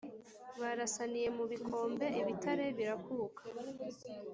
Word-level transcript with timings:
Barasaniye 0.59 1.27
mu 1.37 1.43
bikombe 1.51 2.05
ibitare 2.19 2.65
birakuka, 2.77 3.41